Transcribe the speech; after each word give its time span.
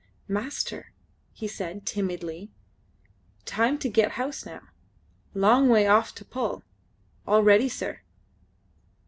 "Master," 0.27 0.93
he 1.31 1.47
said 1.47 1.85
timidly, 1.85 2.49
"time 3.45 3.77
to 3.77 3.87
get 3.87 4.13
house 4.13 4.47
now. 4.47 4.61
Long 5.35 5.69
way 5.69 5.85
off 5.85 6.15
to 6.15 6.25
pull. 6.25 6.63
All 7.27 7.43
ready, 7.43 7.69
sir." 7.69 8.01